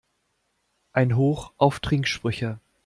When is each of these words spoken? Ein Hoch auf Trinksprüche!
Ein 0.93 1.15
Hoch 1.15 1.53
auf 1.57 1.79
Trinksprüche! 1.79 2.59